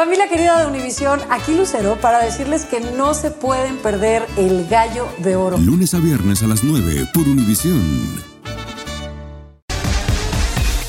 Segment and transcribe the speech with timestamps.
[0.00, 5.06] Familia querida de Univisión, aquí Lucero para decirles que no se pueden perder el gallo
[5.18, 5.58] de oro.
[5.58, 8.18] Lunes a viernes a las 9 por Univisión.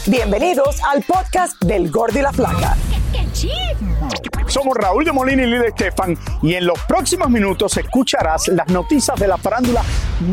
[0.08, 2.78] Bienvenidos al podcast del Gordi y la Flaca.
[4.52, 9.17] Somos Raúl de Molina y Lidia Estefan y en los próximos minutos escucharás las noticias
[9.17, 9.81] de la farándula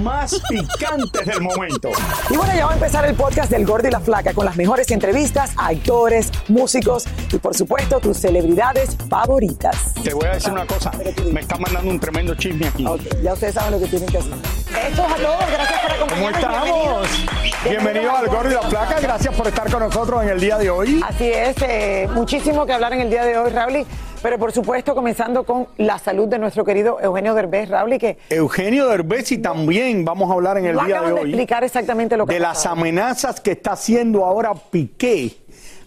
[0.02, 1.90] más picantes del momento.
[2.28, 4.56] Y bueno, ya va a empezar el podcast del Gordi y la Flaca con las
[4.56, 9.94] mejores entrevistas a actores, músicos y por supuesto tus celebridades favoritas.
[10.02, 10.90] Te voy a decir una cosa,
[11.32, 12.84] me está mandando un tremendo chisme aquí.
[13.22, 14.32] Ya ustedes saben lo que tienen que hacer.
[14.32, 17.08] Esto es a todos, gracias por ¿Cómo acompañarnos.
[17.08, 17.64] estamos?
[17.64, 20.70] Bienvenido al Gordo y la Placa, gracias por estar con nosotros en el día de
[20.70, 21.00] hoy.
[21.06, 23.86] Así es, eh, muchísimo que hablar en el día de hoy, Raúl.
[24.22, 28.88] Pero por supuesto, comenzando con la salud de nuestro querido Eugenio Derbez, Raúl, que Eugenio
[28.88, 32.34] Derbez y también vamos a hablar en el día de hoy explicar exactamente lo que
[32.34, 35.36] de las amenazas que está haciendo ahora Piqué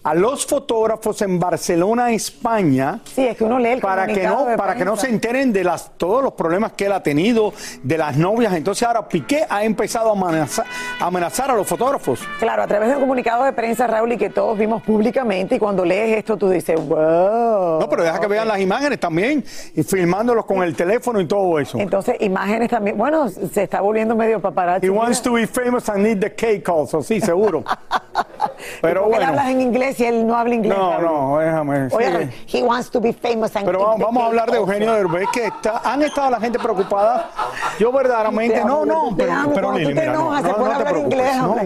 [0.04, 3.00] a los fotógrafos en Barcelona, España.
[3.04, 5.62] Sí, es que uno lee el para que no para que no se enteren de
[5.64, 9.64] las todos los problemas que él ha tenido de las novias entonces ahora Piqué ha
[9.64, 10.66] empezado a amenazar,
[10.98, 14.16] a amenazar a los fotógrafos Claro, a través de un comunicado de prensa, Raúl, y
[14.18, 17.78] que todos vimos públicamente, y cuando lees esto tú dices, wow.
[17.80, 21.58] no pero deja que vean las imágenes también y filmándolos con el teléfono y todo
[21.58, 24.86] eso Entonces, imágenes también, bueno, se está volviendo medio paparazzi.
[24.86, 27.62] he wants to be famous and need the cake also sí seguro
[28.80, 30.76] pero ¿Por qué le bueno hablas en inglés y él no habla inglés?
[30.76, 32.58] no no déjame Oye, sí.
[32.58, 34.56] He wants to be famous and Pero vamos, vamos a hablar de.
[34.56, 37.30] Eugenio Derbez, que está, han estado la gente preocupada.
[37.78, 40.68] Yo verdaderamente, Te no, no, pero, pero cuando Lili, mira, no, enojas, se no, puede
[40.68, 41.56] no hablar inglés, no.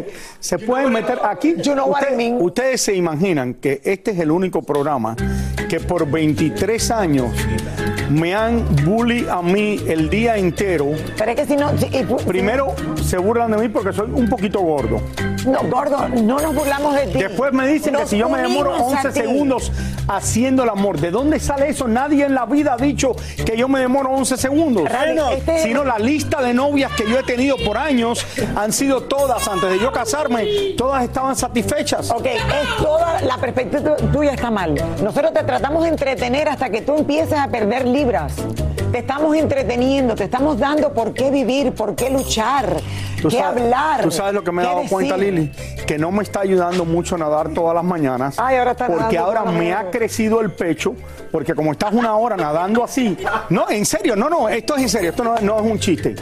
[0.40, 1.54] Se pueden meter aquí.
[1.56, 2.40] You know what I mean.
[2.40, 5.16] Ustedes se imaginan que este es el único programa
[5.68, 7.30] que por 23 años
[8.10, 10.90] me han bully a mí el día entero.
[11.16, 11.76] Pero es que si no...
[11.78, 15.00] si- y- Primero se burlan de mí porque soy un poquito gordo.
[15.46, 17.18] No, gordo, no nos burlamos de ti.
[17.20, 19.20] Después me dicen que si yo me demoro unimos a 11 ti.
[19.26, 19.72] segundos
[20.08, 21.86] haciendo el amor, ¿de dónde sale eso?
[21.86, 23.12] Nadie en la vida ha dicho
[23.44, 24.88] que yo me demoro 11 segundos.
[24.88, 29.02] Rani, este- Sino la lista de novias que yo he tenido por años han sido
[29.02, 30.46] todas, antes de yo casarme,
[30.76, 32.10] todas estaban satisfechas.
[32.10, 32.42] Ok, es
[32.82, 34.74] toda la perspectiva tuya está mal.
[35.02, 38.34] Nosotros te tratamos de entretener hasta que tú empieces a perder libras.
[38.96, 42.80] Te estamos entreteniendo, te estamos dando por qué vivir, por qué luchar,
[43.16, 44.00] qué sabes- hablar.
[44.00, 45.18] Tú sabes lo que me he dado cuenta.
[45.18, 45.52] Lili,
[45.86, 48.36] que no me está ayudando mucho a nadar todas las mañanas.
[48.38, 50.94] Ay, ahora está Porque ahora me ha crecido el pecho,
[51.30, 53.18] porque como estás una hora nadando así,
[53.50, 56.14] no, en serio, no, no, esto es en serio, esto no, no es un chiste.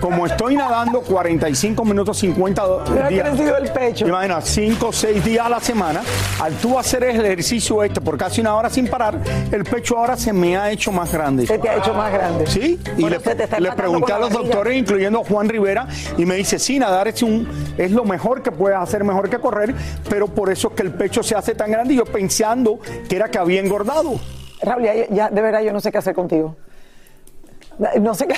[0.00, 3.28] Como estoy nadando 45 minutos 50 Me ha días.
[3.28, 4.06] crecido el pecho.
[4.08, 6.02] Imagina, 5 o 6 días a la semana,
[6.42, 9.18] al tú hacer el ejercicio este por casi una hora sin parar,
[9.50, 11.46] el pecho ahora se me ha hecho más grande.
[11.46, 12.13] Se te ha hecho más grande.
[12.46, 13.16] Sí, y Bueno,
[13.58, 17.22] le, pregunté a los doctores, incluyendo a Juan Rivera, y me dice, sí, nadar es,
[17.22, 17.48] un,
[17.78, 19.74] es lo mejor que puedes hacer, mejor que correr,
[20.08, 23.16] pero por eso es que el pecho se hace tan grande, y yo pensando que
[23.16, 24.20] era que había engordado.
[24.62, 26.56] Raúl, ya, ya, de verdad yo no sé qué hacer contigo.
[28.00, 28.34] No sé qué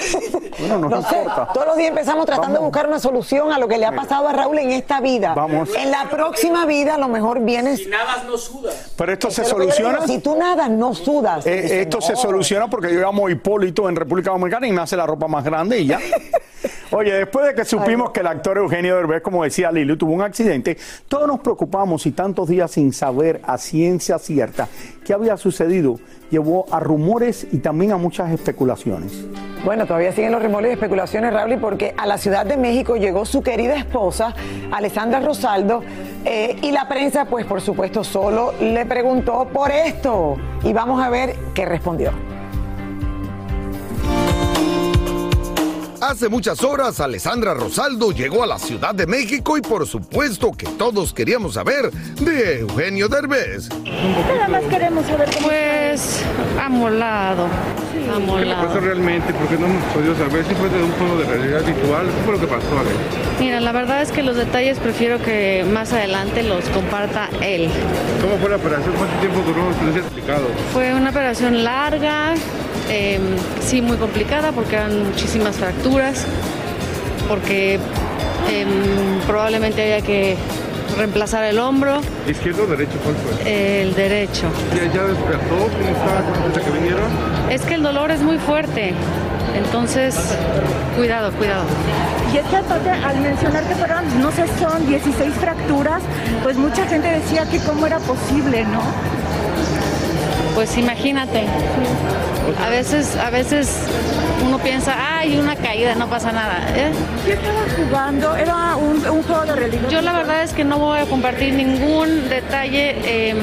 [0.58, 1.18] Bueno, no sé.
[1.18, 1.48] importa.
[1.52, 4.28] Todos los días empezamos tratando de buscar una solución a lo que le ha pasado
[4.28, 5.34] a Raúl en esta vida.
[5.34, 5.68] Vamos.
[5.76, 7.80] En la próxima vida a lo mejor vienes.
[7.80, 8.92] Si nadas no sudas.
[8.96, 10.00] Pero esto se soluciona.
[10.00, 11.46] digo, Si tú nadas, no sudas.
[11.46, 12.18] Eh, esto se no.
[12.18, 15.80] soluciona porque yo llamo Hipólito en República Dominicana y me hace la ropa más grande
[15.80, 15.98] y ya.
[16.92, 20.22] Oye, después de que supimos que el actor Eugenio Derbez, como decía Lili, tuvo un
[20.22, 20.76] accidente,
[21.08, 24.68] todos nos preocupamos y tantos días sin saber a ciencia cierta
[25.04, 25.98] qué había sucedido
[26.30, 29.26] llevó a rumores y también a muchas especulaciones.
[29.64, 33.24] Bueno, todavía siguen los rumores y especulaciones, Raúl, porque a la Ciudad de México llegó
[33.24, 34.34] su querida esposa,
[34.70, 35.82] Alessandra Rosaldo,
[36.24, 40.36] eh, y la prensa, pues por supuesto, solo le preguntó por esto.
[40.62, 42.35] Y vamos a ver qué respondió.
[46.00, 50.66] Hace muchas horas, Alessandra Rosaldo llegó a la Ciudad de México y por supuesto que
[50.66, 51.90] todos queríamos saber
[52.20, 53.68] de Eugenio Derbez.
[53.84, 56.22] Nada más queremos saber cómo Pues
[56.62, 57.46] amolado,
[57.92, 58.66] ¿Qué le amolado.
[58.68, 59.32] pasó realmente?
[59.32, 62.06] Porque no hemos podido saber si fue de un juego de realidad virtual.
[62.06, 62.90] ¿Qué fue lo que pasó, Ale?
[63.40, 67.70] Mira, la verdad es que los detalles prefiero que más adelante los comparta él.
[68.20, 68.94] ¿Cómo fue la operación?
[68.96, 69.72] ¿Cuánto tiempo duró?
[69.78, 70.46] ¿Se les explicado?
[70.74, 72.34] Fue una operación larga,
[72.88, 73.18] eh,
[73.60, 76.24] sí muy complicada porque eran muchísimas fracturas,
[77.28, 77.74] porque
[78.50, 78.66] eh,
[79.26, 80.36] probablemente había que
[80.96, 82.98] reemplazar el hombro, ¿Izquierdo o derecho?
[83.02, 83.82] ¿Cuál fue?
[83.82, 84.46] el derecho.
[84.74, 85.56] ¿Ya, ya despertó?
[85.56, 87.10] ¿Cómo está desde que vinieron?
[87.50, 88.94] Es que el dolor es muy fuerte,
[89.56, 90.16] entonces
[90.96, 91.64] cuidado, cuidado.
[92.32, 96.02] Y es que aparte, al mencionar que fueron, no sé, son 16 fracturas,
[96.42, 98.80] pues mucha gente decía que cómo era posible, ¿no?
[100.56, 101.44] Pues imagínate,
[102.64, 103.76] a veces, a veces
[104.42, 106.66] uno piensa, ay, una caída, no pasa nada.
[106.74, 106.90] ¿eh?
[107.26, 108.34] ¿Qué estaba jugando?
[108.34, 109.90] Era un, un juego de realidad.
[109.90, 113.34] Yo la verdad es que no voy a compartir ningún detalle eh,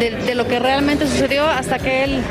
[0.00, 2.22] de, de lo que realmente sucedió hasta que él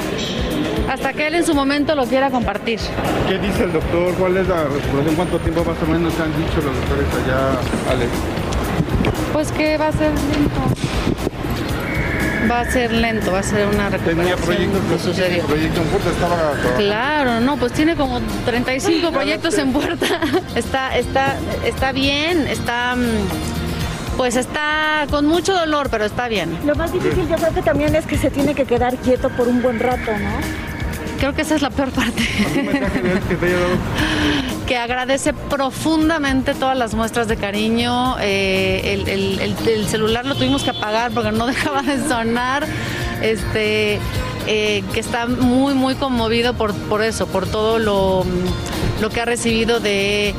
[0.90, 2.80] hasta que él en su momento lo quiera compartir.
[3.28, 4.12] ¿Qué dice el doctor?
[4.16, 5.16] ¿Cuál es la resolución?
[5.16, 8.12] ¿Cuánto tiempo más o menos han dicho los doctores allá, Alex?
[9.34, 10.85] Pues que va a ser lento.
[12.50, 15.44] Va a ser lento, va a ser una Tenía recuperación proyectos de lo sucedió.
[15.46, 16.78] Proyecto en puerta estaba trabajando.
[16.78, 20.06] Claro, no, pues tiene como 35 proyectos en puerta.
[20.56, 26.58] Está, está, está bien, está, mm, pues está con mucho dolor, pero está bien.
[26.66, 29.48] Lo más difícil yo creo que también es que se tiene que quedar quieto por
[29.48, 30.38] un buen rato, ¿no?
[31.20, 32.24] Creo que esa es la peor parte.
[32.58, 33.76] ¿Un mensaje de él que te haya dado?
[34.68, 38.16] que agradece profundamente todas las muestras de cariño.
[38.20, 42.66] Eh, el, el- el- el celular lo tuvimos que apagar porque no dejaba de sonar.
[43.22, 44.00] Este,
[44.48, 48.24] eh, que está muy, muy conmovido por, por eso, por todo lo,
[49.02, 50.36] lo que ha recibido de eh,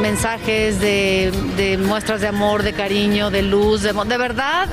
[0.00, 4.68] mensajes, de, de muestras de amor, de cariño, de luz, de, de verdad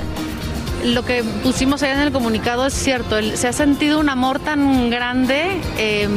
[0.85, 4.91] lo que pusimos allá en el comunicado es cierto, se ha sentido un amor tan
[4.91, 6.07] grande, eh,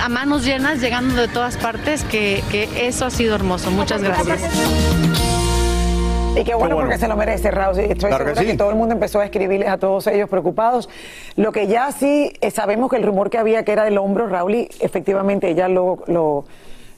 [0.00, 3.70] a manos llenas, llegando de todas partes, que, que eso ha sido hermoso.
[3.70, 4.40] Muchas gracias.
[6.38, 6.76] Y qué bueno, bueno.
[6.88, 7.78] porque se lo merece, Raúl.
[7.78, 8.56] Estoy Claro segura que, sí.
[8.58, 10.88] todo el mundo empezó a escribirles a todos ellos preocupados.
[11.36, 14.26] Lo que ya sí eh, sabemos que el rumor que había que era del hombro,
[14.26, 16.44] Raúl, y efectivamente ella lo, lo,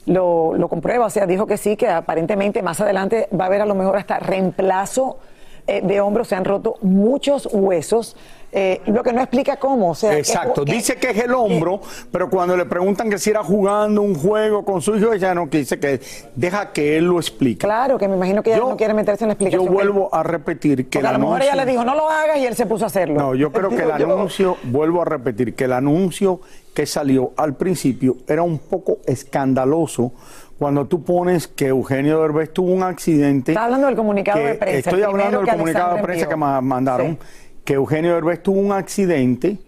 [0.05, 1.05] lo, lo comprueba.
[1.05, 3.95] O sea, dijo que sí, que aparentemente más adelante va a haber a lo mejor
[3.95, 5.19] hasta reemplazo
[5.67, 6.25] eh, de hombro.
[6.25, 8.17] Se han roto muchos huesos.
[8.51, 9.91] Eh, lo que no explica cómo.
[9.91, 11.81] O sea, Exacto, que- dice que es el hombro,
[12.11, 15.49] pero cuando le preguntan que si era jugando un juego con su hijo, ella no
[15.49, 15.99] que dice que
[16.35, 17.59] deja que él lo explique.
[17.65, 19.65] Claro, que me imagino que ella Yo- no quiere meterse en la explicación.
[19.67, 22.09] Yo vuelvo a repetir que el a lo mejor anuncio- ella le dijo, no lo
[22.09, 23.19] hagas, y él se puso a hacerlo.
[23.19, 24.13] No, yo creo que el yo.
[24.13, 26.41] anuncio, vuelvo a repetir, que el anuncio
[26.73, 30.11] que salió al principio era un poco escandaloso
[30.57, 33.51] cuando tú pones que Eugenio Derbez tuvo un accidente.
[33.53, 36.29] Está hablando del comunicado de prensa, Estoy hablando del comunicado de prensa envió.
[36.29, 37.27] que ma- mandaron, Sí.
[37.69, 39.59] Que Eugenio Derbez tuvo un accidente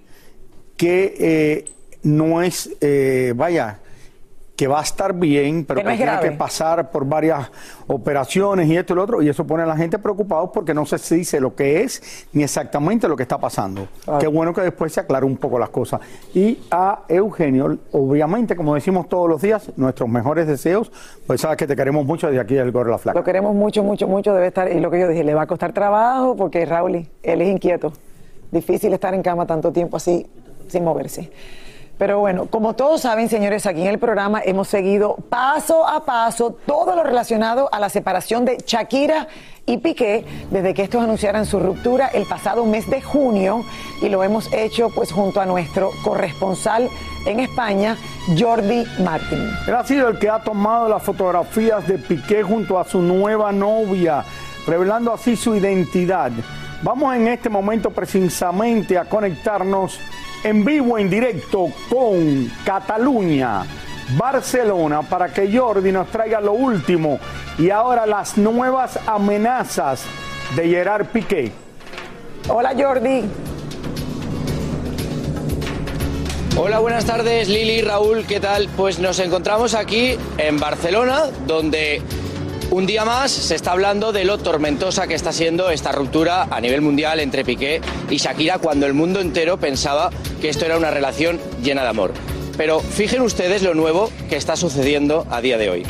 [0.75, 1.65] que eh,
[2.01, 3.77] no es, eh, vaya,
[4.61, 7.49] que va a estar bien, pero Que que, no tiene que pasar por varias
[7.87, 10.85] operaciones y esto y lo otro, y eso pone a la gente preocupada porque no
[10.85, 13.87] se dice lo que es ni exactamente lo que está pasando.
[14.19, 16.01] Qué bueno que después se aclare un poco las cosas.
[16.35, 20.91] Y a Eugenio, obviamente, como decimos todos los días, nuestros mejores deseos,
[21.25, 23.17] pues sabes que te queremos mucho desde aquí del Gorro La Flaca.
[23.17, 24.31] Lo queremos mucho, mucho, mucho.
[24.31, 27.41] Debe estar, y lo que yo dije, le va a costar trabajo porque Raúl, él
[27.41, 27.93] es inquieto.
[28.51, 30.27] Difícil estar en cama tanto tiempo así,
[30.67, 31.31] sin moverse.
[32.01, 36.57] Pero bueno, como todos saben, señores, aquí en el programa hemos seguido paso a paso
[36.65, 39.27] todo lo relacionado a la separación de Shakira
[39.67, 43.63] y Piqué desde que estos anunciaran su ruptura el pasado mes de junio
[44.01, 46.89] y lo hemos hecho pues junto a nuestro corresponsal
[47.27, 47.95] en España,
[48.35, 49.51] Jordi Martín.
[49.67, 53.51] Él ha sido el que ha tomado las fotografías de Piqué junto a su nueva
[53.51, 54.25] novia,
[54.65, 56.31] revelando así su identidad.
[56.81, 59.99] Vamos en este momento precisamente a conectarnos
[60.43, 63.63] en vivo, en directo con Cataluña,
[64.17, 67.19] Barcelona, para que Jordi nos traiga lo último
[67.57, 70.03] y ahora las nuevas amenazas
[70.55, 71.51] de Gerard Piqué.
[72.49, 73.23] Hola Jordi.
[76.57, 78.67] Hola, buenas tardes Lili, Raúl, ¿qué tal?
[78.75, 82.01] Pues nos encontramos aquí en Barcelona, donde
[82.71, 86.61] un día más se está hablando de lo tormentosa que está siendo esta ruptura a
[86.61, 90.09] nivel mundial entre Piqué y Shakira cuando el mundo entero pensaba
[90.39, 92.13] que esto era una relación llena de amor.
[92.57, 95.83] Pero fijen ustedes lo nuevo que está sucediendo a día de hoy.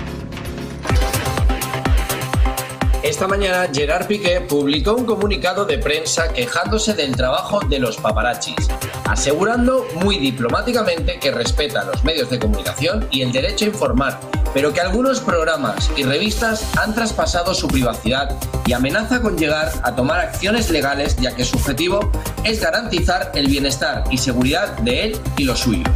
[3.03, 8.69] Esta mañana Gerard Piqué publicó un comunicado de prensa quejándose del trabajo de los paparazzis,
[9.05, 14.19] asegurando muy diplomáticamente que respeta los medios de comunicación y el derecho a informar,
[14.53, 19.95] pero que algunos programas y revistas han traspasado su privacidad y amenaza con llegar a
[19.95, 22.11] tomar acciones legales ya que su objetivo
[22.43, 25.87] es garantizar el bienestar y seguridad de él y los suyos.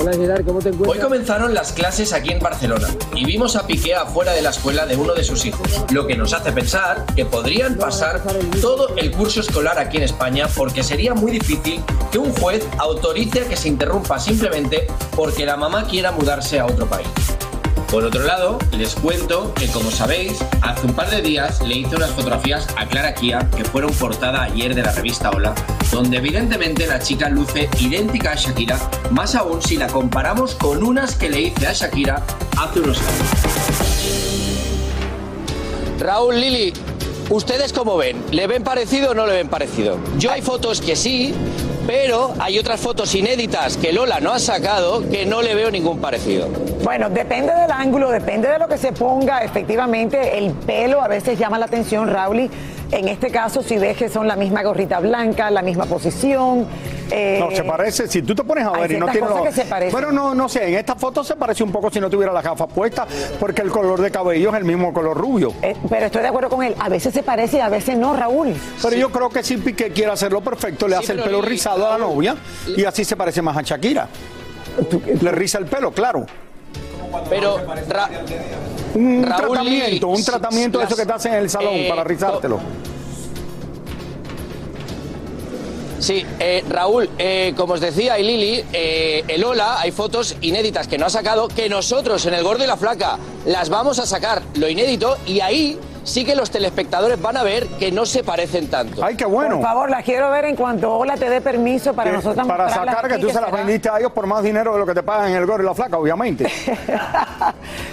[0.00, 0.96] Hola Gerard, ¿cómo te encuentras?
[0.96, 4.86] Hoy comenzaron las clases aquí en Barcelona y vimos a Piqué afuera de la escuela
[4.86, 8.22] de uno de sus hijos, lo que nos hace pensar que podrían pasar
[8.62, 13.42] todo el curso escolar aquí en España porque sería muy difícil que un juez autorice
[13.42, 17.06] a que se interrumpa simplemente porque la mamá quiera mudarse a otro país.
[17.90, 21.96] Por otro lado, les cuento que como sabéis, hace un par de días le hice
[21.96, 25.56] unas fotografías a Clara Kia que fueron portada ayer de la revista Hola,
[25.90, 28.78] donde evidentemente la chica luce idéntica a Shakira,
[29.10, 32.22] más aún si la comparamos con unas que le hice a Shakira
[32.56, 33.28] hace unos años.
[35.98, 36.72] Raúl, Lili,
[37.28, 38.22] ¿ustedes cómo ven?
[38.30, 39.98] ¿Le ven parecido o no le ven parecido?
[40.16, 41.34] Yo hay fotos que sí,
[41.88, 46.00] pero hay otras fotos inéditas que Lola no ha sacado que no le veo ningún
[46.00, 46.69] parecido.
[46.90, 49.44] Bueno, depende del ángulo, depende de lo que se ponga.
[49.44, 52.50] Efectivamente, el pelo a veces llama la atención, Raúl.
[52.90, 56.66] En este caso, si ves que son la misma gorrita blanca, la misma posición.
[57.12, 59.52] eh, No, se parece, si tú te pones a ver y no tiene los- que
[59.52, 59.92] se parecen.
[59.92, 62.42] Bueno, no, no sé, en esta foto se parece un poco si no tuviera las
[62.42, 63.06] gafas puestas,
[63.38, 65.52] porque el color de cabello es el mismo color rubio.
[65.62, 66.74] eh, pero estoy de acuerdo con él.
[66.80, 68.52] A veces se parece y a veces no, Raúl.
[68.82, 71.86] Pero yo creo que si Piqué quiere hacerlo perfecto, le Sí, hace el pelo rizado
[71.86, 72.34] a la novia
[72.76, 74.08] y así se parece más a Shakira.
[75.20, 76.26] Le riza el pelo, claro.
[77.28, 78.10] Pero, Ra-
[78.94, 82.04] Un Raúl, tratamiento, un tratamiento de eso que te hacen en el salón eh, para
[82.04, 82.60] rizártelo.
[85.98, 90.88] Sí, eh, Raúl, eh, como os decía, y Lili, eh, el Ola, hay fotos inéditas
[90.88, 94.06] que no ha sacado, que nosotros en El Gordo y la Flaca las vamos a
[94.06, 98.22] sacar, lo inédito, y ahí sí que los telespectadores van a ver que no se
[98.24, 99.04] parecen tanto.
[99.04, 99.56] Ay, qué bueno.
[99.56, 102.68] Por favor, las quiero ver en cuanto Ola te dé permiso para Que- nosotros para
[102.68, 105.02] sacar que tú se las vendiste a ellos por más dinero de lo que te
[105.02, 106.50] pagan en el gorro y la flaca, obviamente.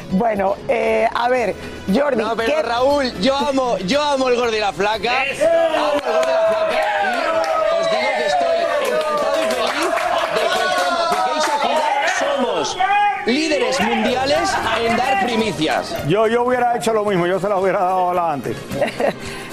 [0.09, 1.53] Bueno, eh, a ver,
[1.93, 5.11] Jordi, No, pero ¿qué- Raúl, yo amo, yo amo el Gordo y la Flaca.
[5.11, 6.83] Amo el Gordo y la Flaca.
[7.13, 7.79] Y
[12.61, 12.77] os
[13.27, 14.49] líderes mundiales
[14.85, 15.95] en dar primicias.
[16.07, 18.57] Yo, yo hubiera hecho lo mismo, yo se las hubiera dado a la antes.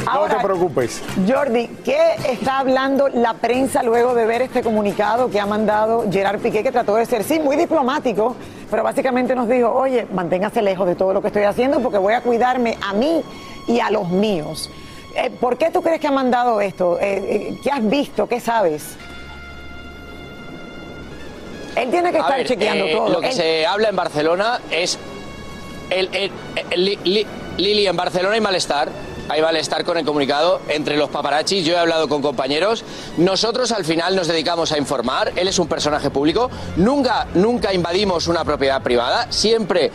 [0.05, 1.03] No Ahora, te preocupes.
[1.27, 1.97] Jordi, ¿qué
[2.29, 6.71] está hablando la prensa luego de ver este comunicado que ha mandado Gerard Piqué, que
[6.71, 8.37] trató de ser, sí, muy diplomático,
[8.71, 12.13] pero básicamente nos dijo, oye, manténgase lejos de todo lo que estoy haciendo porque voy
[12.13, 13.23] a cuidarme a mí
[13.67, 14.69] y a los míos.
[15.15, 16.99] Eh, ¿Por qué tú crees que ha mandado esto?
[17.01, 18.27] Eh, eh, ¿Qué has visto?
[18.27, 18.99] ¿Qué sabes?
[21.77, 23.09] Él tiene que estar ver, chequeando eh, todo.
[23.09, 24.99] Lo que Él- se habla en Barcelona es.
[25.91, 26.33] El, el-
[26.71, 27.27] el- Li- Li-
[27.59, 28.89] Lili, en Barcelona hay malestar.
[29.29, 31.65] Hay malestar con el comunicado entre los paparachis.
[31.65, 32.85] Yo he hablado con compañeros.
[33.17, 35.33] Nosotros al final nos dedicamos a informar.
[35.37, 36.51] Él es un personaje público.
[36.77, 39.27] Nunca, nunca invadimos una propiedad privada.
[39.33, 39.91] Siempre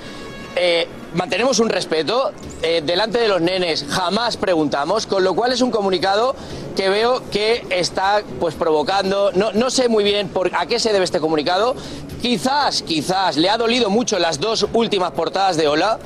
[0.56, 2.32] eh, mantenemos un respeto.
[2.62, 5.06] eh, delante de los nenes jamás preguntamos.
[5.08, 6.36] Con lo cual es un comunicado
[6.76, 9.32] que veo que está pues provocando.
[9.34, 11.76] No, no sé muy bien por, a qué se debe este comunicado.
[12.22, 16.00] Quizás, quizás le ha dolido mucho las dos últimas portadas de Ola.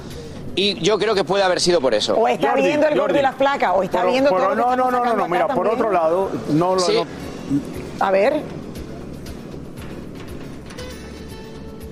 [0.55, 2.13] Y yo creo que puede haber sido por eso.
[2.15, 4.55] o está Jordi, viendo el gordo y la flaca, o está Pero- viendo pero todo
[4.55, 5.75] lo que no, no, no, no, mira, por también.
[5.75, 6.79] otro lado, no lo.
[6.79, 6.93] Sí.
[6.93, 8.43] no- A ver.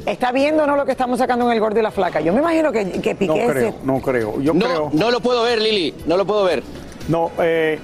[0.06, 2.20] ¿Está viendo o no lo que estamos sacando en el gordo y la flaca?
[2.22, 4.42] Yo me imagino que, que no Piqué creo, se- no creo.
[4.42, 4.90] Yo No, creo.
[4.94, 5.94] no lo puedo ver, Lili.
[6.06, 6.64] No lo puedo ver.
[7.08, 7.80] No, eh,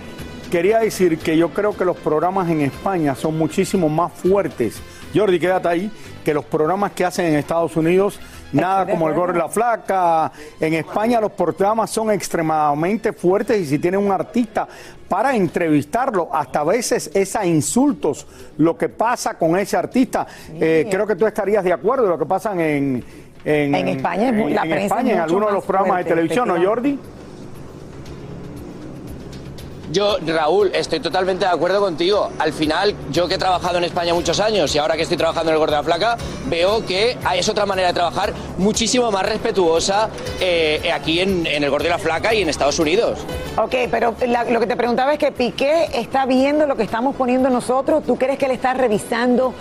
[0.52, 4.82] quería decir que yo creo que los programas en España son muchísimo más fuertes.
[5.16, 5.92] Jordi, quédate ahí,
[6.26, 8.20] que los programas que hacen en Estados Unidos,
[8.54, 10.32] nada como el gorro y la flaca.
[10.60, 14.68] En España los programas son extremadamente fuertes y si tienen un artista
[15.08, 18.28] para entrevistarlo, hasta a veces es a insultos
[18.58, 20.28] lo que pasa con ese artista.
[20.60, 23.04] Eh, creo que tú estarías de acuerdo de lo que pasa en...
[23.46, 26.62] En, En España en- la en es en algunos de los programas de televisión, ¿no.
[26.62, 27.00] Jordi?
[29.92, 32.30] Yo, Raúl, estoy totalmente de acuerdo contigo.
[32.40, 35.50] Al final, yo que he trabajado en España muchos años y ahora que estoy trabajando
[35.52, 36.18] en el Gordo de la Flaca,
[36.48, 40.10] veo que es otra manera de trabajar muchísimo más respetuosa
[40.42, 43.20] eh, aquí en, en el Gordo de la Flaca y en Estados Unidos.
[43.58, 47.16] Ok, pero la- lo que te preguntaba es que Piqué está viendo lo que estamos
[47.16, 48.04] poniendo nosotros.
[48.06, 49.54] ¿Tú crees que él está revisando?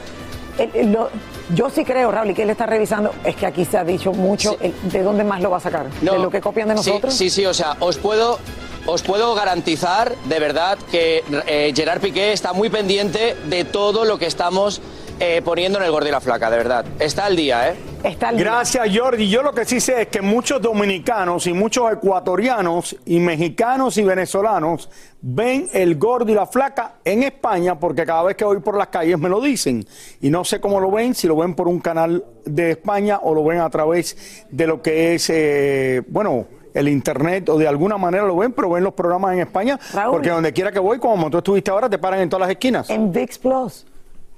[0.58, 1.10] el- el- lo-
[1.54, 3.12] yo sí creo, Raúl, y que él está revisando.
[3.24, 4.56] Es que aquí se ha dicho mucho.
[4.60, 5.86] el- ¿De dónde más lo va a sacar?
[6.00, 7.14] ¿De lo que copian de sí, nosotros?
[7.14, 8.38] Sí, sí, o sea, os puedo,
[8.86, 14.18] os puedo garantizar de verdad que eh, Gerard Piqué está muy pendiente de todo lo
[14.18, 14.80] que estamos
[15.18, 16.84] eh, poniendo en el Gordo y la Flaca, de verdad.
[16.98, 17.76] Está al día, ¿eh?
[18.04, 18.44] Está al día.
[18.44, 19.30] Gracias, Jordi.
[19.30, 24.02] Yo lo que sí sé es que muchos dominicanos y muchos ecuatorianos y mexicanos y
[24.02, 24.90] venezolanos
[25.22, 28.88] ven el gordo y la flaca en España porque cada vez que voy por las
[28.88, 29.86] calles me lo dicen.
[30.20, 33.34] Y no sé cómo lo ven, si lo ven por un canal de España o
[33.34, 36.46] lo ven a través de lo que es, eh, bueno,
[36.78, 40.12] el internet o de alguna manera lo ven, pero ven los programas en España Raúl.
[40.12, 42.90] porque donde quiera que voy, como tú estuviste ahora, te paran en todas las esquinas.
[42.90, 43.86] En VIX Plus.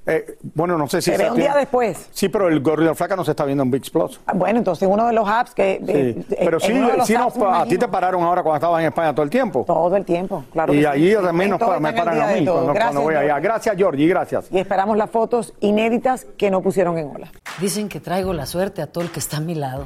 [0.05, 2.09] Eh, bueno, no sé si Se ve un tiene- día después.
[2.11, 4.19] Sí, pero el la flaca no se está viendo en VIX Plus.
[4.25, 5.73] Ah, Bueno, entonces uno de los apps que...
[5.73, 6.73] eh, Sí, eh, pero sí,
[7.05, 9.65] sí apps, a ti te pararon ahora cuando estabas en España todo el tiempo.
[9.67, 10.73] Todo el tiempo, claro.
[10.73, 11.17] y que allí sí.
[11.21, 13.39] también nos me paran a mí cuando, cuando voy allá.
[13.39, 14.47] Gracias, Georgie, gracias.
[14.51, 17.27] Y esperamos las fotos inéditas que no pusieron en ola.
[17.59, 19.85] Dicen que traigo la suerte a todo el que está a mi lado.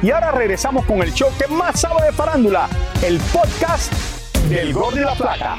[0.00, 2.68] Y ahora regresamos con el show que más sabe de farándula,
[3.04, 3.92] el podcast
[4.48, 5.56] del Gordo y la Flaca.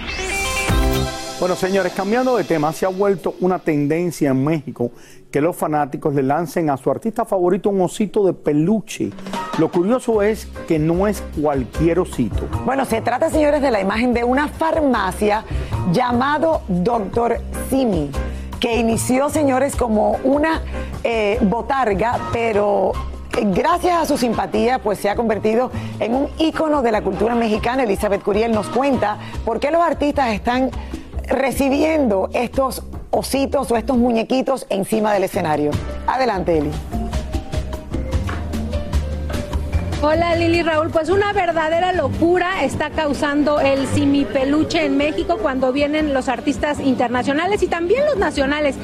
[1.42, 4.92] Bueno, señores, cambiando de tema, se ha vuelto una tendencia en México
[5.30, 9.10] que los fanáticos le lancen a su artista favorito un osito de peluche.
[9.58, 12.48] Lo curioso es que no es cualquier osito.
[12.64, 15.44] Bueno, se trata, señores, de la imagen de una farmacia
[15.92, 17.42] llamado Dr.
[17.70, 18.10] Simi,
[18.62, 20.62] que inició, señores, como una
[21.04, 22.94] eh, botarga, pero
[23.32, 27.84] gracias a su simpatía, pues se ha convertido en un ícono de la cultura mexicana.
[27.84, 30.72] Elizabeth Curiel nos cuenta por qué los artistas están
[31.28, 35.72] recibiendo estos ositos o estos muñequitos encima del escenario.
[36.08, 36.72] Adelante, Eli.
[40.02, 46.14] Hola Lili Raúl, pues una verdadera locura está causando el simipeluche en México cuando vienen
[46.14, 48.78] los artistas internacionales y también los nacionales.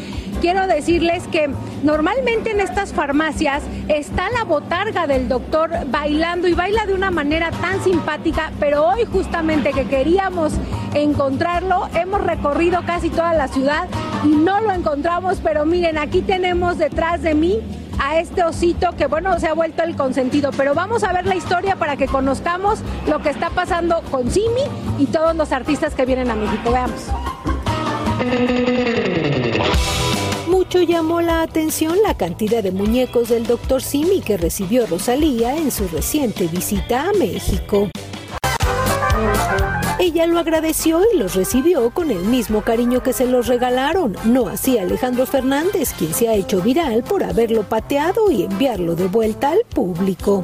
[0.46, 1.50] Quiero decirles que
[1.82, 7.50] normalmente en estas farmacias está la botarga del doctor bailando y baila de una manera
[7.50, 10.54] tan simpática, pero hoy justamente que queríamos
[10.94, 13.88] encontrarlo, hemos recorrido casi toda la ciudad
[14.24, 17.60] y no lo encontramos, pero miren, aquí tenemos detrás de mí
[17.98, 20.52] a este osito que bueno se ha vuelto el consentido.
[20.56, 24.62] Pero vamos a ver la historia para que conozcamos lo que está pasando con Simi
[25.00, 26.72] y todos los artistas que vienen a México.
[26.72, 27.10] Veamos.
[30.84, 33.82] Llamó la atención la cantidad de muñecos del Dr.
[33.82, 37.90] Simi que recibió Rosalía en su reciente visita a México.
[40.00, 44.48] Ella lo agradeció y los recibió con el mismo cariño que se los regalaron, no
[44.48, 49.52] así Alejandro Fernández, quien se ha hecho viral por haberlo pateado y enviarlo de vuelta
[49.52, 50.44] al público.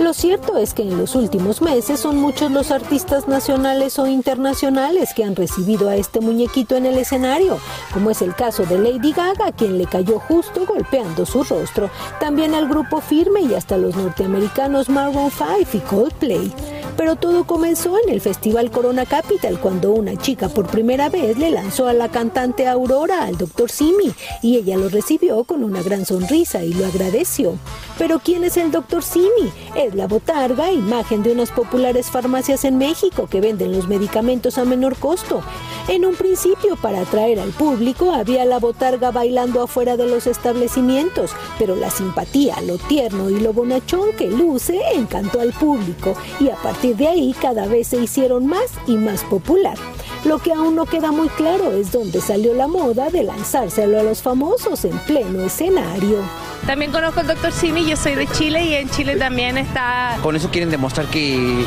[0.00, 5.12] Lo cierto es que en los últimos meses son muchos los artistas nacionales o internacionales
[5.14, 7.58] que han recibido a este muñequito en el escenario,
[7.92, 12.54] como es el caso de Lady Gaga, quien le cayó justo golpeando su rostro, también
[12.54, 16.79] al grupo Firme y hasta los norteamericanos Maroon 5 y Coldplay.
[17.00, 21.50] Pero todo comenzó en el Festival Corona Capital cuando una chica por primera vez le
[21.50, 23.70] lanzó a la cantante Aurora al Dr.
[23.70, 27.58] Simi y ella lo recibió con una gran sonrisa y lo agradeció.
[27.96, 29.02] Pero ¿quién es el Dr.
[29.02, 29.50] Simi?
[29.74, 34.66] Es la botarga, imagen de unas populares farmacias en México que venden los medicamentos a
[34.66, 35.42] menor costo.
[35.88, 41.32] En un principio, para atraer al público, había la botarga bailando afuera de los establecimientos,
[41.58, 46.56] pero la simpatía, lo tierno y lo bonachón que luce encantó al público y a
[46.56, 49.76] partir de ahí cada vez se hicieron más y más popular.
[50.24, 54.02] Lo que aún no queda muy claro es dónde salió la moda de lanzárselo a
[54.02, 56.18] los famosos en pleno escenario.
[56.66, 60.18] También conozco al doctor Simi, yo soy de Chile y en Chile también está...
[60.22, 61.64] Con eso quieren demostrar que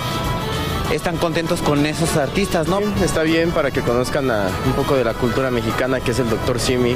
[0.91, 2.79] están contentos con esos artistas, ¿no?
[3.03, 6.59] Está bien para que conozcan un poco de la cultura mexicana que es el doctor
[6.59, 6.95] Simi.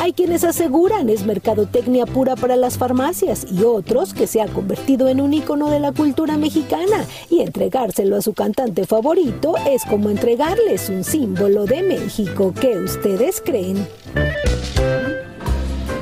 [0.00, 5.08] Hay quienes aseguran es mercadotecnia pura para las farmacias y otros que se ha convertido
[5.08, 10.08] en un icono de la cultura mexicana y entregárselo a su cantante favorito es como
[10.08, 12.54] entregarles un símbolo de México.
[12.58, 13.84] ¿Qué ustedes creen?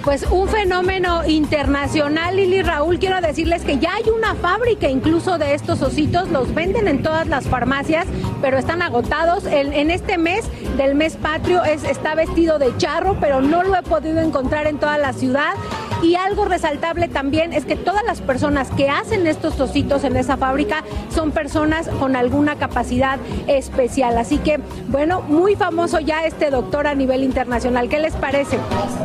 [0.05, 2.99] Pues un fenómeno internacional, Lili Raúl.
[2.99, 7.27] Quiero decirles que ya hay una fábrica incluso de estos ositos, los venden en todas
[7.27, 8.07] las farmacias,
[8.43, 9.47] pero están agotados.
[9.47, 10.45] En, este mes
[10.77, 14.79] del mes patrio es, está vestido de charro, pero no lo he podido encontrar en
[14.79, 15.55] toda la ciudad.
[16.03, 20.37] Y algo resaltable también es que todas las personas que hacen estos ositos en esa
[20.37, 24.19] fábrica son personas con alguna capacidad especial.
[24.19, 27.89] Así que, bueno, muy famoso ya este doctor a nivel internacional.
[27.89, 28.59] ¿Qué les parece?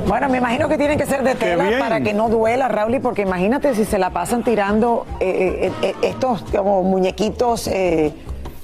[0.08, 3.21] Bueno, me imagino que tienen que ser de tela para que no duela, Raúl, porque
[3.21, 7.69] imagínate si se la pasan tirando eh, eh, eh, estos como muñequitos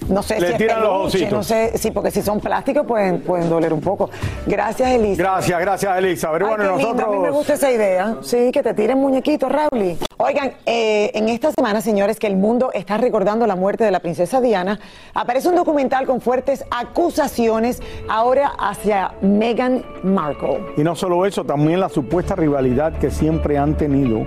[0.10, 1.32] no sé Le si tiran los ositos.
[1.32, 4.10] no sé, sí, porque si son plásticos pueden, pueden doler un poco.
[4.46, 5.22] Gracias, Elisa.
[5.22, 6.32] Gracias, gracias, Elisa.
[6.32, 7.08] Pero bueno, lindo, nosotros.
[7.08, 8.18] A mí me gusta esa idea.
[8.22, 9.98] Sí, que te tiren muñequitos, Raúl.
[10.18, 14.00] Oigan, eh, en esta semana, señores, que el mundo está recordando la muerte de la
[14.00, 14.80] princesa Diana,
[15.14, 20.60] aparece un documental con fuertes acusaciones ahora hacia Meghan Markle.
[20.78, 24.24] Y no solo eso, también la supuesta rivalidad que siempre han tenido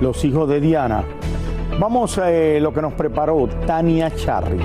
[0.00, 1.04] los hijos de Diana.
[1.78, 4.60] Vamos a eh, lo que nos preparó Tania Charry.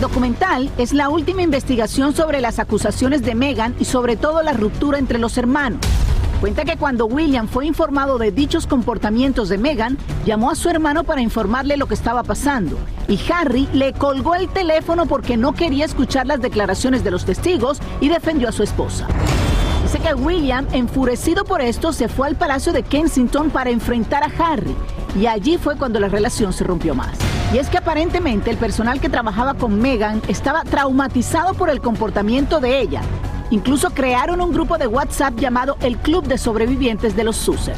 [0.00, 4.98] Documental es la última investigación sobre las acusaciones de Meghan y sobre todo la ruptura
[4.98, 5.80] entre los hermanos.
[6.40, 11.04] Cuenta que cuando William fue informado de dichos comportamientos de Meghan, llamó a su hermano
[11.04, 12.78] para informarle lo que estaba pasando.
[13.08, 17.78] Y Harry le colgó el teléfono porque no quería escuchar las declaraciones de los testigos
[18.00, 19.06] y defendió a su esposa.
[19.82, 24.32] Dice que William, enfurecido por esto, se fue al Palacio de Kensington para enfrentar a
[24.42, 24.74] Harry.
[25.14, 27.29] Y allí fue cuando la relación se rompió más.
[27.52, 32.60] Y es que aparentemente el personal que trabajaba con Meghan estaba traumatizado por el comportamiento
[32.60, 33.00] de ella.
[33.50, 37.76] Incluso crearon un grupo de WhatsApp llamado el Club de Sobrevivientes de los Sussex.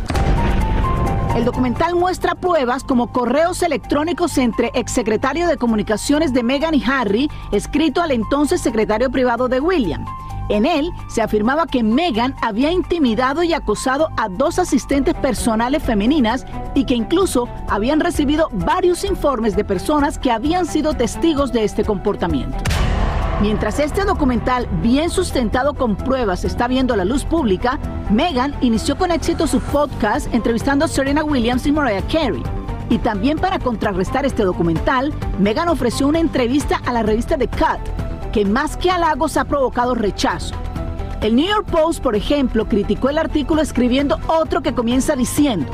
[1.34, 7.30] El documental muestra pruebas como correos electrónicos entre exsecretario de Comunicaciones de Meghan y Harry,
[7.52, 10.04] escrito al entonces secretario privado de William.
[10.48, 16.46] En él se afirmaba que Meghan había intimidado y acosado a dos asistentes personales femeninas
[16.74, 21.84] y que incluso habían recibido varios informes de personas que habían sido testigos de este
[21.84, 22.58] comportamiento.
[23.40, 27.78] Mientras este documental, bien sustentado con pruebas, está viendo la luz pública,
[28.08, 32.42] Meghan inició con éxito su podcast entrevistando a Serena Williams y Mariah Carey.
[32.88, 37.80] Y también para contrarrestar este documental, Meghan ofreció una entrevista a la revista The Cut,
[38.32, 40.54] que más que halagos ha provocado rechazo.
[41.20, 45.70] El New York Post, por ejemplo, criticó el artículo escribiendo otro que comienza diciendo,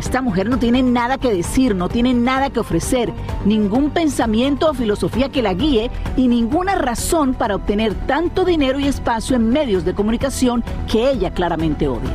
[0.00, 3.12] esta mujer no tiene nada que decir, no tiene nada que ofrecer,
[3.44, 8.86] ningún pensamiento o filosofía que la guíe y ninguna razón para obtener tanto dinero y
[8.86, 12.14] espacio en medios de comunicación que ella claramente odia.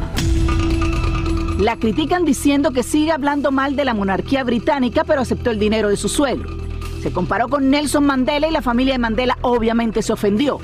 [1.60, 5.90] La critican diciendo que sigue hablando mal de la monarquía británica, pero aceptó el dinero
[5.90, 6.63] de su suegro.
[7.04, 10.60] Se comparó con Nelson Mandela y la familia de Mandela obviamente se ofendió.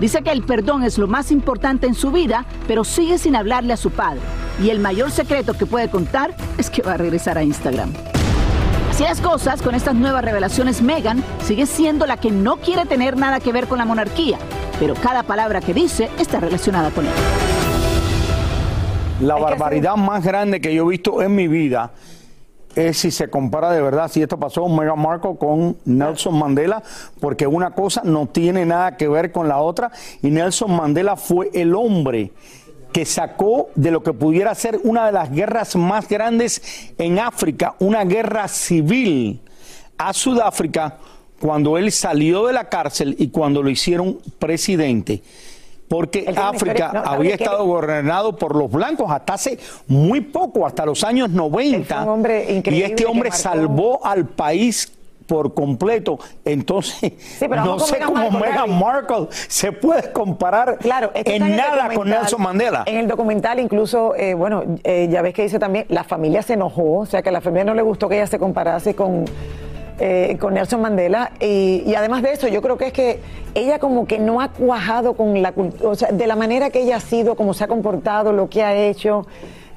[0.00, 3.74] Dice que el perdón es lo más importante en su vida, pero sigue sin hablarle
[3.74, 4.18] a su padre.
[4.60, 7.92] Y el mayor secreto que puede contar es que va a regresar a Instagram.
[8.90, 13.16] Así las cosas, con estas nuevas revelaciones, Meghan sigue siendo la que no quiere tener
[13.16, 14.36] nada que ver con la monarquía,
[14.80, 17.12] pero cada palabra que dice está relacionada con él.
[19.20, 21.92] La barbaridad más grande que yo he visto en mi vida
[22.74, 26.82] es si se compara de verdad, si esto pasó Meghan Markle con Nelson Mandela,
[27.20, 29.90] porque una cosa no tiene nada que ver con la otra,
[30.22, 32.32] y Nelson Mandela fue el hombre
[32.92, 37.74] que sacó de lo que pudiera ser una de las guerras más grandes en África,
[37.80, 39.40] una guerra civil
[39.98, 40.98] a Sudáfrica,
[41.40, 45.22] cuando él salió de la cárcel y cuando lo hicieron presidente
[45.88, 51.30] porque África había estado gobernado por los blancos hasta hace muy poco, hasta los años
[51.30, 52.06] 90.
[52.64, 54.90] y este hombre salvó al país
[55.26, 56.18] por completo.
[56.44, 57.12] Entonces,
[57.48, 60.78] no sé cómo Meghan Markle se puede comparar
[61.14, 62.84] en nada con Nelson Mandela.
[62.86, 66.54] En el documental, incluso, eh, bueno, eh, ya ves que dice también, la familia se
[66.54, 69.24] enojó, o sea, que a la familia no le gustó que ella se comparase con
[69.98, 71.32] eh, con Nelson Mandela.
[71.40, 73.20] Y, además de eso, yo creo que es que
[73.54, 76.82] ella como que no ha cuajado con la cultura, o sea, de la manera que
[76.82, 79.26] ella ha sido, cómo se ha comportado, lo que ha hecho.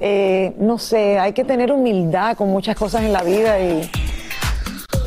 [0.00, 3.90] Eh, no sé, hay que tener humildad con muchas cosas en la vida y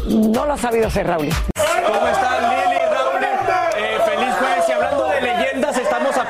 [0.10, 1.30] no lo ha sabido hacer Raúl.
[1.56, 2.81] ¿Cómo estás, Lili,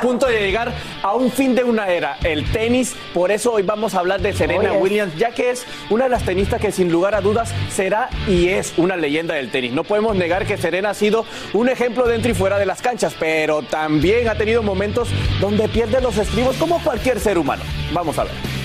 [0.02, 2.96] punto de llegar a un fin de una era, el tenis.
[3.14, 6.24] Por eso hoy vamos a hablar de Serena Williams, ya que es una de las
[6.24, 9.72] tenistas que sin lugar a dudas será y es una leyenda del tenis.
[9.72, 13.16] No podemos negar que Serena ha sido un ejemplo dentro y fuera de las canchas,
[13.18, 15.08] pero también ha tenido momentos
[15.40, 17.64] donde pierde los estribos como cualquier ser humano.
[17.94, 18.61] Vamos a ver.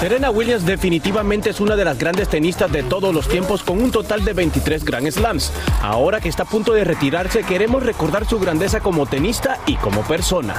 [0.00, 3.90] Serena Williams definitivamente es una de las grandes tenistas de todos los tiempos con un
[3.90, 5.52] total de 23 Grand Slams.
[5.82, 10.00] Ahora que está a punto de retirarse, queremos recordar su grandeza como tenista y como
[10.00, 10.54] persona.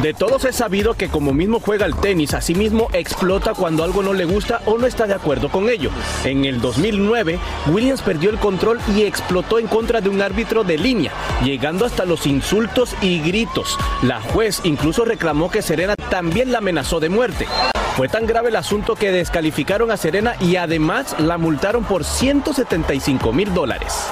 [0.00, 4.12] De todos es sabido que como mismo juega el tenis, asimismo explota cuando algo no
[4.12, 5.90] le gusta o no está de acuerdo con ello.
[6.24, 10.78] En el 2009, Williams perdió el control y explotó en contra de un árbitro de
[10.78, 11.10] línea,
[11.44, 13.76] llegando hasta los insultos y gritos.
[14.02, 17.48] La juez incluso reclamó que Serena también la amenazó de muerte.
[17.96, 23.32] Fue tan grave el asunto que descalificaron a Serena y además la multaron por 175
[23.32, 24.08] mil dólares.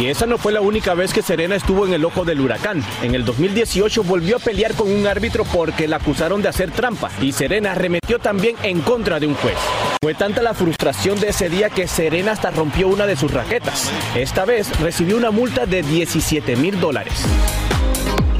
[0.00, 2.82] Y esa no fue la única vez que Serena estuvo en el ojo del huracán.
[3.02, 7.10] En el 2018 volvió a pelear con un árbitro porque la acusaron de hacer trampa
[7.20, 9.58] y Serena arremetió también en contra de un juez.
[10.00, 13.92] Fue tanta la frustración de ese día que Serena hasta rompió una de sus raquetas.
[14.14, 17.26] Esta vez recibió una multa de 17 mil dólares.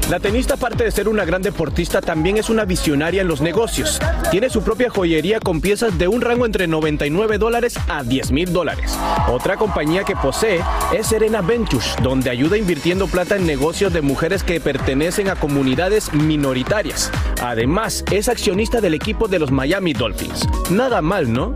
[0.09, 3.99] La tenista, aparte de ser una gran deportista, también es una visionaria en los negocios.
[4.29, 8.53] Tiene su propia joyería con piezas de un rango entre 99 dólares a 10 mil
[8.53, 8.95] dólares.
[9.27, 10.61] Otra compañía que posee
[10.93, 16.13] es Serena Ventures, donde ayuda invirtiendo plata en negocios de mujeres que pertenecen a comunidades
[16.13, 17.11] minoritarias.
[17.41, 20.47] Además, es accionista del equipo de los Miami Dolphins.
[20.69, 21.55] Nada mal, ¿no?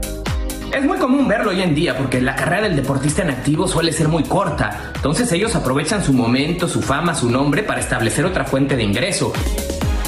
[0.73, 3.91] Es muy común verlo hoy en día porque la carrera del deportista en activo suele
[3.91, 4.91] ser muy corta.
[4.95, 9.33] Entonces ellos aprovechan su momento, su fama, su nombre para establecer otra fuente de ingreso.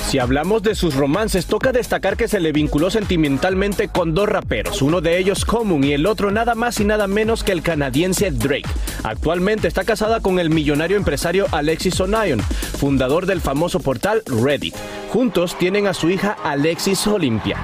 [0.08, 4.82] Si hablamos de sus romances, toca destacar que se le vinculó sentimentalmente con dos raperos,
[4.82, 8.30] uno de ellos Common y el otro nada más y nada menos que el canadiense
[8.30, 8.68] Drake.
[9.04, 14.76] Actualmente está casada con el millonario empresario Alexis Onion, fundador del famoso portal Reddit.
[15.10, 17.58] Juntos tienen a su hija Alexis Olympia.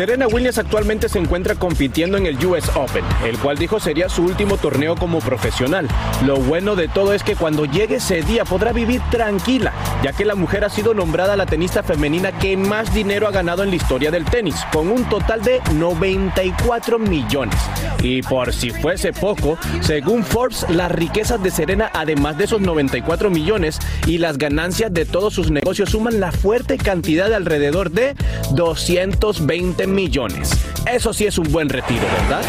[0.00, 4.22] Serena Williams actualmente se encuentra compitiendo en el US Open, el cual dijo sería su
[4.22, 5.88] último torneo como profesional.
[6.24, 10.24] Lo bueno de todo es que cuando llegue ese día podrá vivir tranquila, ya que
[10.24, 13.76] la mujer ha sido nombrada la tenista femenina que más dinero ha ganado en la
[13.76, 17.56] historia del tenis, con un total de 94 millones.
[18.02, 23.28] Y por si fuese poco, según Forbes, las riquezas de Serena, además de esos 94
[23.28, 28.14] millones y las ganancias de todos sus negocios, suman la fuerte cantidad de alrededor de
[28.52, 29.89] 220 millones.
[30.86, 32.42] Eso sí es un buen retiro, ¿verdad?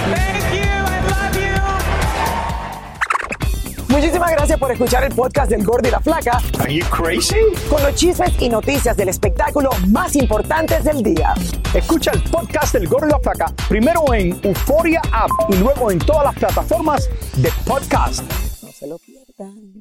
[3.91, 6.41] Muchísimas gracias por escuchar el podcast del Gordo y la Flaca.
[6.59, 7.35] Are you crazy?
[7.69, 11.33] Con los chismes y noticias del espectáculo más importantes del día.
[11.73, 15.99] Escucha el podcast del Gordo y la Flaca primero en Euforia App y luego en
[15.99, 18.23] todas las plataformas de podcast.
[18.63, 19.80] No se lo pierdan.